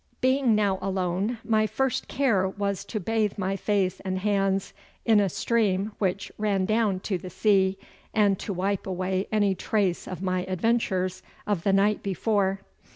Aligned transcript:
Being 0.19 0.55
now 0.55 0.79
alone, 0.81 1.37
my 1.43 1.67
first 1.67 2.07
care 2.07 2.49
was 2.49 2.83
to 2.85 2.99
bathe 2.99 3.37
my 3.37 3.55
face 3.55 3.99
and 3.99 4.17
hands 4.17 4.73
in 5.05 5.19
a 5.19 5.29
stream 5.29 5.91
which 5.99 6.31
ran 6.39 6.65
down 6.65 7.01
to 7.01 7.19
the 7.19 7.29
sea, 7.29 7.77
and 8.11 8.39
to 8.39 8.51
wipe 8.51 8.87
away 8.87 9.27
any 9.31 9.53
trace 9.53 10.07
of 10.07 10.23
my 10.23 10.43
adventures 10.45 11.21
of 11.45 11.61
the 11.61 11.71
night 11.71 12.01
before. 12.01 12.61